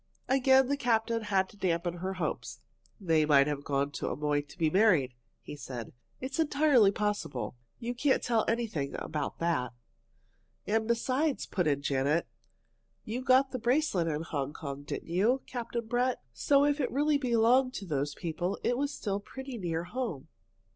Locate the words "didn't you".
14.81-15.43